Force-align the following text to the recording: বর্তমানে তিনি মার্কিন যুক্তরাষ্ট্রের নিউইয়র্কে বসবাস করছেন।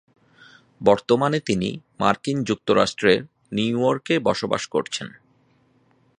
বর্তমানে 0.81 1.39
তিনি 1.39 1.69
মার্কিন 1.99 2.37
যুক্তরাষ্ট্রের 2.43 3.19
নিউইয়র্কে 3.51 4.15
বসবাস 4.19 4.63
করছেন। 4.67 5.07